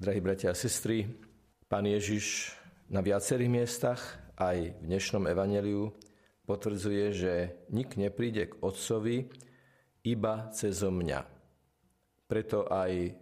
[0.00, 1.04] Drahí bratia a sestry,
[1.68, 2.56] Pán Ježiš
[2.88, 4.00] na viacerých miestach,
[4.40, 5.92] aj v dnešnom evaneliu,
[6.48, 7.32] potvrdzuje, že
[7.68, 9.28] nik nepríde k Otcovi
[10.08, 11.20] iba cez mňa.
[12.24, 13.12] Preto aj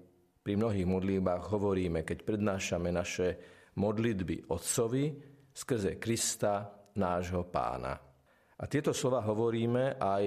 [0.47, 3.27] pri mnohých modlitbách hovoríme, keď prednášame naše
[3.75, 5.19] modlitby Otcovi
[5.51, 6.63] skrze Krista,
[6.95, 7.99] nášho pána.
[8.55, 10.25] A tieto slova hovoríme aj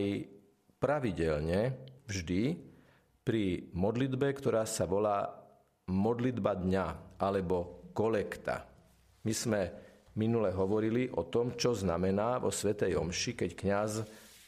[0.75, 1.79] pravidelne,
[2.11, 2.43] vždy,
[3.23, 5.40] pri modlitbe, ktorá sa volá
[5.91, 8.65] modlitba dňa alebo kolekta.
[9.21, 9.61] My sme
[10.17, 13.91] minule hovorili o tom, čo znamená vo Svetej Omši, keď kňaz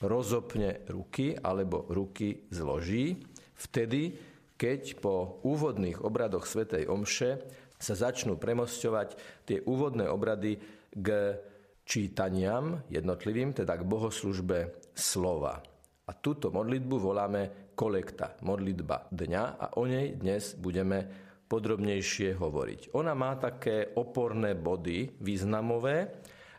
[0.03, 3.23] rozopne ruky alebo ruky zloží,
[3.55, 4.15] vtedy,
[4.59, 7.31] keď po úvodných obradoch Svetej Omše
[7.79, 9.09] sa začnú premosťovať
[9.43, 10.59] tie úvodné obrady
[10.95, 11.35] k
[11.84, 15.59] čítaniam jednotlivým, teda k bohoslužbe slova.
[16.03, 22.98] A túto modlitbu voláme kolekta, modlitba dňa a o nej dnes budeme podrobnejšie hovoriť.
[22.98, 26.09] Ona má také oporné body významové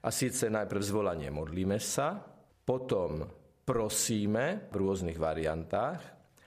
[0.07, 2.23] a síce najprv zvolanie modlíme sa,
[2.63, 3.27] potom
[3.67, 5.99] prosíme v rôznych variantách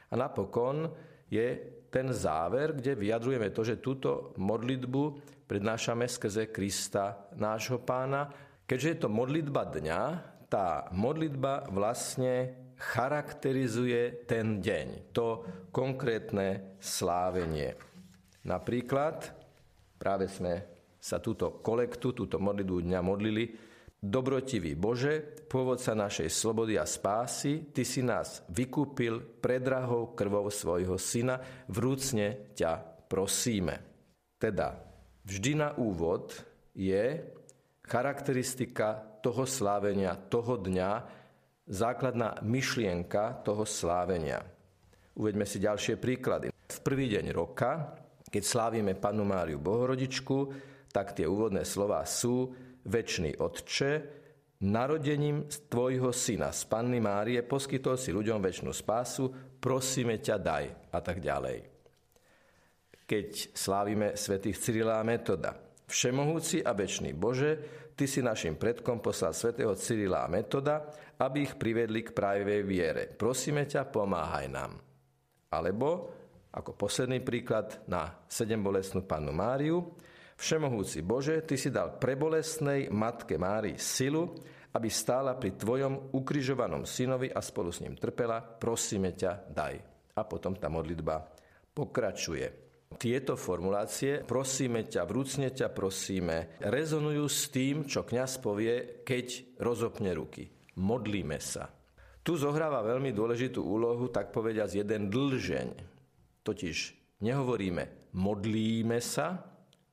[0.08, 0.88] a napokon
[1.28, 5.03] je ten záver, kde vyjadrujeme to, že túto modlitbu
[5.44, 8.31] prednášame skrze Krista, nášho pána.
[8.64, 10.02] Keďže je to modlitba dňa,
[10.48, 17.87] tá modlitba vlastne charakterizuje ten deň, to konkrétne slávenie.
[18.48, 19.36] Napríklad,
[20.00, 20.64] práve sme
[20.98, 23.45] sa túto kolektu, túto modlitbu dňa modlili,
[23.98, 31.42] Dobrotivý Bože, pôvodca našej slobody a spásy, Ty si nás vykúpil predrahou krvou svojho syna,
[31.66, 32.78] vrúcne ťa
[33.09, 33.81] prosíme.
[34.38, 34.78] Teda,
[35.25, 36.38] vždy na úvod
[36.78, 37.25] je
[37.81, 40.92] charakteristika toho slávenia, toho dňa,
[41.66, 44.45] základná myšlienka toho slávenia.
[45.18, 46.53] Uveďme si ďalšie príklady.
[46.53, 50.38] V prvý deň roka keď slávime Panu Máriu Bohorodičku,
[50.92, 52.52] tak tie úvodné slova sú
[52.88, 53.92] Večný Otče,
[54.64, 59.29] narodením Tvojho syna z Panny Márie poskytol si ľuďom väčšnú spásu,
[59.59, 61.68] prosíme ťa daj a tak ďalej.
[63.07, 65.56] Keď slávime svätých Cyrila a Metoda,
[65.88, 67.56] Všemohúci a večný Bože,
[67.97, 70.85] Ty si našim predkom poslal svätého Cyrila a Metoda,
[71.18, 73.09] aby ich privedli k pravej viere.
[73.09, 74.78] Prosíme ťa, pomáhaj nám.
[75.50, 76.13] Alebo
[76.57, 79.94] ako posledný príklad na sedem bolestnú pannu Máriu.
[80.34, 84.34] Všemohúci Bože, Ty si dal prebolestnej matke Márii silu,
[84.73, 88.41] aby stála pri Tvojom ukrižovanom synovi a spolu s ním trpela.
[88.41, 89.75] Prosíme ťa, daj.
[90.17, 91.22] A potom tá modlitba
[91.78, 92.66] pokračuje.
[92.97, 100.16] Tieto formulácie, prosíme ťa, vrúcne ťa prosíme, rezonujú s tým, čo kňaz povie, keď rozopne
[100.16, 100.50] ruky.
[100.81, 101.69] Modlíme sa.
[102.23, 105.97] Tu zohráva veľmi dôležitú úlohu, tak povediať, jeden dlžeň.
[106.47, 106.78] Totiž
[107.28, 109.38] nehovoríme modlíme sa,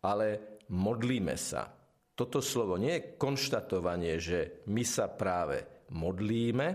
[0.01, 1.69] ale modlíme sa.
[2.15, 6.67] Toto slovo nie je konštatovanie, že my sa práve modlíme,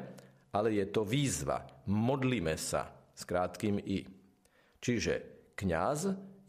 [0.51, 1.63] ale je to výzva.
[1.87, 4.03] Modlíme sa s krátkým i.
[4.79, 5.13] Čiže
[5.55, 5.99] kňaz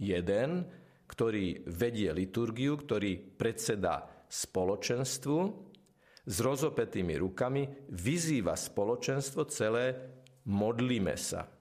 [0.02, 0.66] jeden,
[1.06, 5.38] ktorý vedie liturgiu, ktorý predseda spoločenstvu,
[6.30, 9.98] s rozopetými rukami vyzýva spoločenstvo celé
[10.46, 11.59] modlíme sa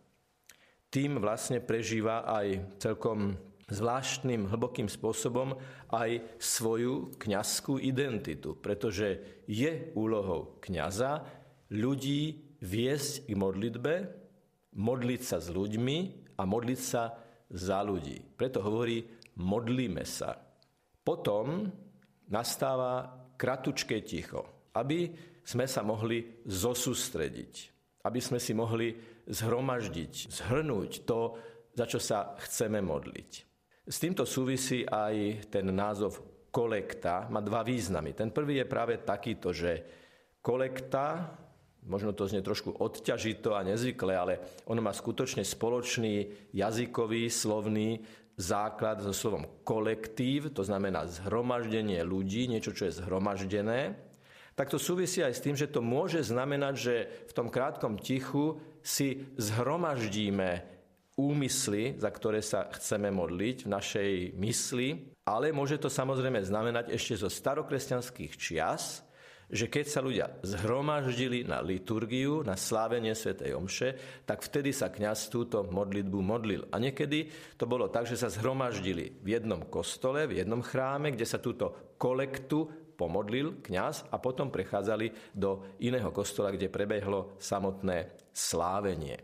[0.89, 3.37] tým vlastne prežíva aj celkom
[3.69, 5.53] zvláštnym, hlbokým spôsobom
[5.93, 11.21] aj svoju kňazskú identitu, pretože je úlohou kňaza
[11.69, 13.93] ľudí viesť k modlitbe,
[14.73, 15.97] modliť sa s ľuďmi
[16.37, 17.13] a modliť sa
[17.49, 18.21] za ľudí.
[18.37, 19.05] Preto hovorí
[19.37, 20.37] modlíme sa.
[21.05, 21.69] Potom
[22.29, 25.09] nastáva kratučké ticho, aby
[25.41, 27.53] sme sa mohli zosústrediť,
[28.03, 28.95] aby sme si mohli
[29.27, 31.35] zhromaždiť, zhrnúť to,
[31.75, 33.31] za čo sa chceme modliť.
[33.89, 36.21] S týmto súvisí aj ten názov
[36.53, 38.13] kolekta, má dva významy.
[38.13, 39.85] Ten prvý je práve takýto, že
[40.41, 41.35] kolekta,
[41.85, 44.33] možno to znie trošku odťažito a nezvykle, ale
[44.65, 48.01] ono má skutočne spoločný jazykový, slovný
[48.39, 54.08] základ so slovom kolektív, to znamená zhromaždenie ľudí, niečo, čo je zhromaždené
[54.59, 56.95] tak to súvisí aj s tým, že to môže znamenať, že
[57.31, 60.67] v tom krátkom tichu si zhromaždíme
[61.15, 67.23] úmysly, za ktoré sa chceme modliť v našej mysli, ale môže to samozrejme znamenať ešte
[67.23, 69.07] zo starokresťanských čias,
[69.49, 75.33] že keď sa ľudia zhromaždili na liturgiu, na slávenie svätej Omše, tak vtedy sa kňaz
[75.33, 76.61] túto modlitbu modlil.
[76.69, 81.25] A niekedy to bolo tak, že sa zhromaždili v jednom kostole, v jednom chráme, kde
[81.25, 89.23] sa túto kolektu pomodlil kňaz a potom prechádzali do iného kostola, kde prebehlo samotné slávenie.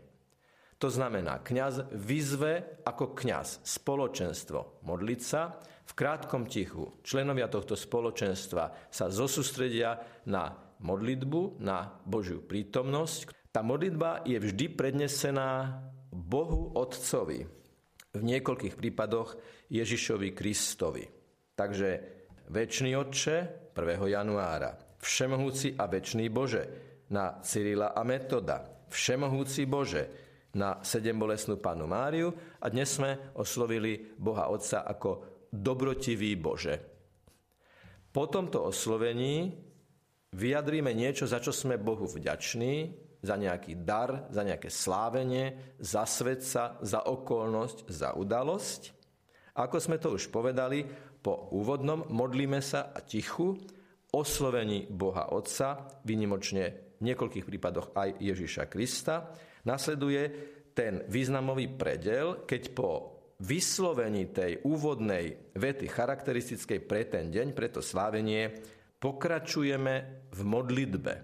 [0.80, 6.92] To znamená, kňaz vyzve ako kňaz spoločenstvo modliť sa v krátkom tichu.
[7.00, 9.96] Členovia tohto spoločenstva sa zosústredia
[10.28, 10.52] na
[10.84, 13.32] modlitbu, na Božiu prítomnosť.
[13.48, 15.80] Tá modlitba je vždy prednesená
[16.12, 17.48] Bohu Otcovi.
[18.12, 19.36] V niekoľkých prípadoch
[19.72, 21.04] Ježišovi Kristovi.
[21.56, 21.88] Takže
[22.52, 24.08] väčší Otče 1.
[24.08, 26.62] januára, Všemohúci a väčší Bože
[27.12, 30.02] na Cyrila a Metoda, Všemohúci Bože
[30.56, 36.80] na sedembolesnú panu Máriu a dnes sme oslovili Boha Otca ako dobrotivý Bože.
[38.08, 39.52] Po tomto oslovení
[40.32, 46.80] vyjadríme niečo, za čo sme Bohu vďační, za nejaký dar, za nejaké slávenie, za svetca,
[46.80, 48.96] za okolnosť, za udalosť.
[49.56, 50.88] Ako sme to už povedali,
[51.26, 53.58] po úvodnom modlíme sa a tichu
[54.14, 59.34] oslovení Boha Otca, vynimočne v niekoľkých prípadoch aj Ježiša Krista,
[59.66, 60.22] Nasleduje
[60.70, 62.90] ten významový predel, keď po
[63.42, 68.54] vyslovení tej úvodnej vety charakteristickej pre ten deň, pre to slávenie,
[69.02, 69.94] pokračujeme
[70.30, 71.14] v modlitbe.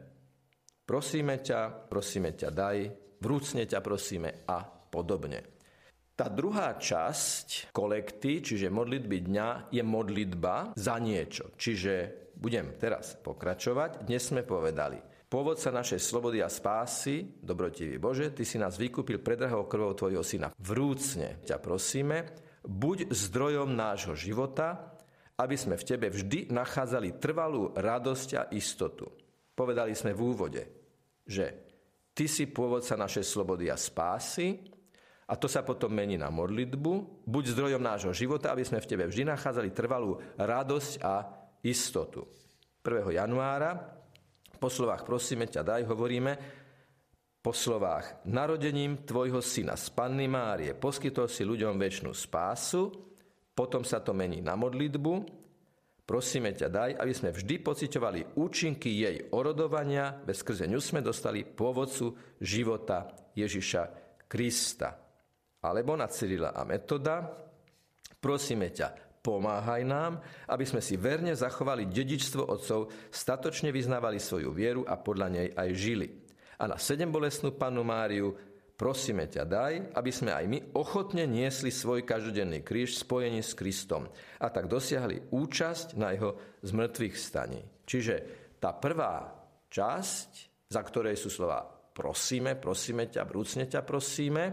[0.82, 2.78] Prosíme ťa, prosíme ťa daj,
[3.22, 5.61] vrúcne ťa prosíme a podobne.
[6.22, 11.50] Tá druhá časť kolekty, čiže modlitby dňa, je modlitba za niečo.
[11.58, 14.06] Čiže budem teraz pokračovať.
[14.06, 19.66] Dnes sme povedali, Pôvodca našej slobody a spásy, dobrotivý Bože, Ty si nás vykúpil predrahou
[19.66, 20.54] krvou Tvojho Syna.
[20.62, 22.30] Vrúcne ťa prosíme,
[22.62, 24.94] buď zdrojom nášho života,
[25.42, 29.10] aby sme v Tebe vždy nachádzali trvalú radosť a istotu.
[29.58, 30.62] Povedali sme v úvode,
[31.26, 31.66] že
[32.14, 34.70] Ty si pôvodca našej slobody a spásy,
[35.32, 39.08] a to sa potom mení na modlitbu, buď zdrojom nášho života, aby sme v Tebe
[39.08, 41.24] vždy nachádzali trvalú radosť a
[41.64, 42.28] istotu.
[42.84, 43.16] 1.
[43.16, 43.80] januára
[44.60, 46.32] po slovách prosíme ťa, daj, hovoríme,
[47.42, 52.92] po slovách narodením tvojho syna z Panny Márie poskytol si ľuďom väčšinu spásu,
[53.50, 55.12] potom sa to mení na modlitbu,
[56.06, 61.42] prosíme ťa, daj, aby sme vždy pociťovali účinky jej orodovania, bez skrze ňu sme dostali
[61.42, 63.82] pôvodcu života Ježiša
[64.30, 65.01] Krista.
[65.62, 67.22] Alebo na Cyrila a Metoda,
[68.18, 70.18] prosíme ťa, Pomáhaj nám,
[70.50, 75.68] aby sme si verne zachovali dedičstvo otcov, statočne vyznávali svoju vieru a podľa nej aj
[75.78, 76.10] žili.
[76.58, 78.34] A na sedem bolestnú panu Máriu
[78.74, 84.10] prosíme ťa daj, aby sme aj my ochotne niesli svoj každodenný kríž spojení s Kristom
[84.42, 87.62] a tak dosiahli účasť na jeho zmrtvých staní.
[87.86, 88.14] Čiže
[88.58, 89.30] tá prvá
[89.70, 90.30] časť,
[90.66, 91.62] za ktorej sú slova
[91.94, 94.44] prosíme, prosíme ťa, vrúcne ťa prosíme,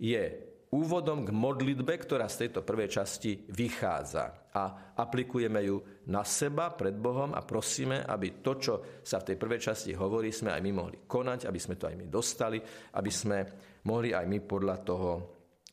[0.00, 4.50] je úvodom k modlitbe, ktorá z tejto prvej časti vychádza.
[4.54, 9.36] A aplikujeme ju na seba pred Bohom a prosíme, aby to, čo sa v tej
[9.36, 12.58] prvej časti hovorí, sme aj my mohli konať, aby sme to aj my dostali,
[12.94, 13.38] aby sme
[13.86, 15.10] mohli aj my podľa toho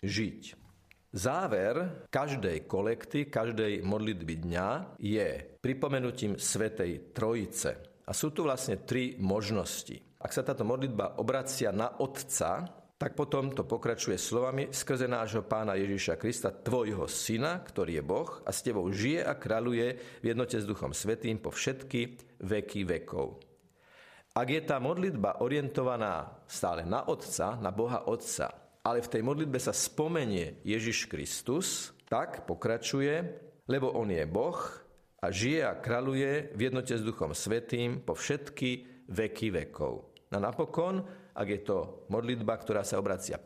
[0.02, 0.42] žiť.
[1.18, 8.04] Záver každej kolekty, každej modlitby dňa je pripomenutím Svetej Trojice.
[8.08, 9.98] A sú tu vlastne tri možnosti.
[10.22, 12.66] Ak sa táto modlitba obracia na Otca,
[12.98, 18.30] tak potom to pokračuje slovami skrze nášho pána Ježiša Krista, tvojho syna, ktorý je Boh
[18.42, 19.88] a s tebou žije a kráľuje
[20.22, 23.38] v jednote s Duchom Svetým po všetky veky vekov.
[24.34, 28.50] Ak je tá modlitba orientovaná stále na Otca, na Boha Otca,
[28.82, 33.14] ale v tej modlitbe sa spomenie Ježiš Kristus, tak pokračuje,
[33.70, 34.58] lebo On je Boh
[35.22, 40.18] a žije a kráľuje v jednote s Duchom Svetým po všetky veky vekov.
[40.34, 41.06] A napokon
[41.38, 41.78] ak je to
[42.10, 43.38] modlitba, ktorá sa obracia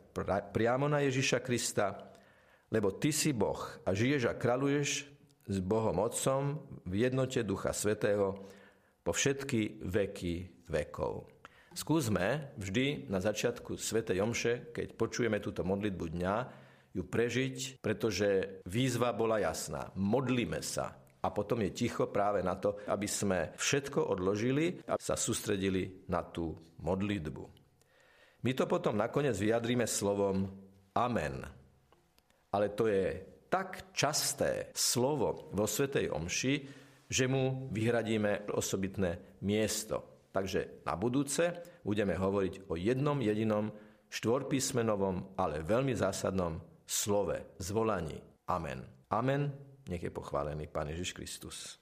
[0.56, 2.16] priamo na Ježiša Krista,
[2.72, 5.12] lebo Ty si Boh a žiješ a kraluješ
[5.44, 8.48] s Bohom Otcom v jednote Ducha Svetého
[9.04, 11.28] po všetky veky vekov.
[11.76, 16.36] Skúsme vždy na začiatku Svetej Omše, keď počujeme túto modlitbu dňa,
[16.92, 19.92] ju prežiť, pretože výzva bola jasná.
[19.96, 21.00] Modlíme sa.
[21.22, 26.26] A potom je ticho práve na to, aby sme všetko odložili a sa sústredili na
[26.26, 27.61] tú modlitbu.
[28.42, 30.50] My to potom nakoniec vyjadríme slovom
[30.98, 31.46] amen.
[32.52, 33.22] Ale to je
[33.52, 36.54] tak časté slovo vo Svetej Omši,
[37.12, 40.28] že mu vyhradíme osobitné miesto.
[40.32, 41.52] Takže na budúce
[41.84, 43.68] budeme hovoriť o jednom jedinom
[44.08, 48.16] štvorpísmenovom, ale veľmi zásadnom slove, zvolaní.
[48.48, 48.84] Amen.
[49.12, 49.52] Amen.
[49.92, 51.80] Nech je pochválený Pán Ježiš Kristus.